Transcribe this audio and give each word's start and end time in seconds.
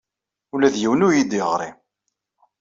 Ula 0.53 0.73
d 0.73 0.75
yiwen 0.81 1.05
ur 1.07 1.13
iyi-d-yeɣri. 1.13 1.69